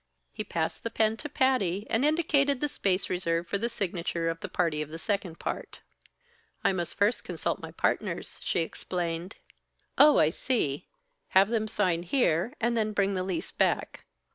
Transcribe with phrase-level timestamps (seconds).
[0.33, 4.39] He passed the pen to Patty and indicated the space reserved for the signature of
[4.39, 5.81] the party of the second part.
[6.63, 9.35] "I must first consult my partners," she explained.
[9.99, 10.87] "Oh, I see!
[11.37, 14.05] Have them sign here, and then bring the lease back."